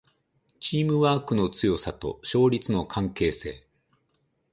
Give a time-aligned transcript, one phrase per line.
[0.59, 3.63] チームワークの強さと勝率の関係性